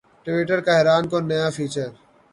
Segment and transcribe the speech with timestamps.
[0.25, 1.89] Twitter کا حیران کن نیا فیچر